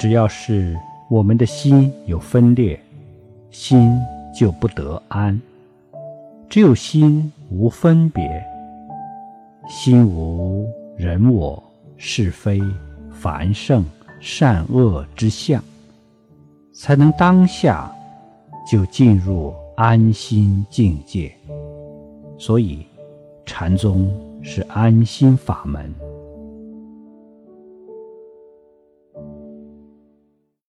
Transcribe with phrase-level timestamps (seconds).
[0.00, 0.74] 只要是
[1.10, 2.80] 我们的心有分裂
[3.50, 4.00] 心
[4.34, 5.38] 就不得安。
[6.48, 8.42] 只有心无分别
[9.68, 10.66] 心无
[10.96, 11.62] 人我
[11.98, 12.62] 是非
[13.10, 13.84] 凡圣
[14.20, 15.62] 善恶之相
[16.72, 17.94] 才能当下
[18.66, 21.30] 就进入安心境界。
[22.38, 22.86] 所以
[23.44, 24.10] 禅宗
[24.40, 26.09] 是安心法门。